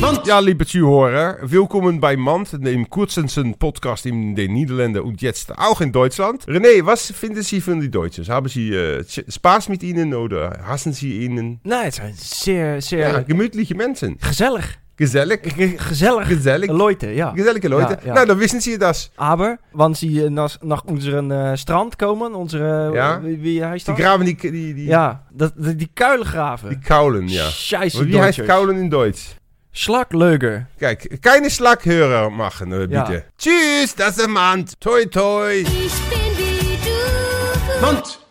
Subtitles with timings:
[0.00, 0.24] Mand.
[0.26, 5.80] Ja, liebe Zuhörer, willkommen bei Mand, dem kürzesten Podcast in den Niederlanden und jetzt auch
[5.80, 6.44] in Deutschland.
[6.46, 8.24] René, was finden Sie von den Deutschen?
[8.28, 11.58] Haben Sie äh, Spaß mit ihnen oder hassen Sie ihnen?
[11.64, 14.16] Nee, het zijn zeer, zeer Ja, gemütliche Menschen.
[14.20, 14.78] gezellig.
[14.98, 15.40] Gezellig.
[15.42, 16.26] Ge- Gezellig.
[16.26, 16.70] Gezellig.
[16.70, 17.32] Leute, ja.
[17.34, 17.98] Gezellige Leute.
[18.02, 18.14] Ja, ja.
[18.14, 19.10] Nou, dann wissen Sie das.
[19.16, 19.58] Aber,
[19.94, 23.20] ze naar, naar onze eh, strand komen, onze, eh, Ja.
[23.20, 26.68] wie, wie hij Die graven die, die, die, Ja, dat, die, die kuilen graven.
[26.68, 27.48] die Kaulen, ja.
[27.50, 28.44] Scheisse Wie heißt.
[28.46, 29.36] Kaulen in Deutsch?
[29.72, 30.66] Schlagleuger.
[30.78, 33.04] Kijk, keine Schlaghörer machen, Ja.
[33.04, 33.24] bitte.
[33.36, 34.80] Tschüss, das ist Mand.
[34.80, 35.52] Toi, toi.
[35.60, 37.80] ich bin wie du.
[37.86, 38.18] Mand.